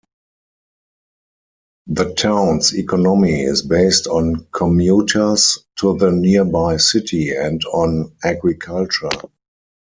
The 1.85 2.15
town's 2.15 2.73
economy 2.73 3.43
is 3.43 3.61
based 3.61 4.07
on 4.07 4.47
commuters 4.51 5.59
to 5.77 5.95
the 5.95 6.11
nearby 6.11 6.77
city, 6.77 7.35
and 7.35 7.63
on 7.65 8.15
agriculture. 8.23 9.09